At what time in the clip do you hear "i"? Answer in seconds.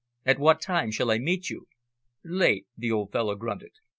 1.11-1.19